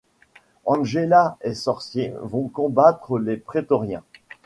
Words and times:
Angela 0.65 1.37
et 1.43 1.53
Sorcier 1.53 2.11
vont 2.23 2.47
combattre 2.47 3.19
Les 3.19 3.37
Prétoriens... 3.37 4.01